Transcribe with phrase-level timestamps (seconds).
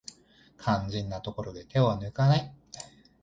[0.57, 2.55] 肝心なところで手を抜かない